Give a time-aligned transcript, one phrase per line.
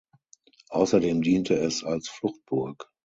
[0.71, 2.89] Außerdem diente es als Fluchtburg.